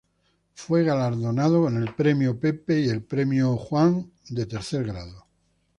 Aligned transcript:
Fue 0.55 0.83
galardonado 0.83 1.61
con 1.61 1.77
el 1.77 1.93
Premio 1.93 2.35
Lenin 2.41 2.65
y 2.69 2.89
el 2.89 3.03
Premio 3.03 3.53
Stalin 3.63 4.11
de 4.29 4.45
tercer 4.47 4.83
grado. 4.83 5.27